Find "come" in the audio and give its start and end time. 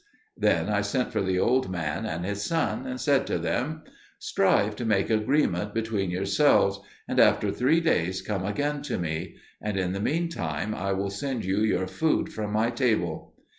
8.23-8.43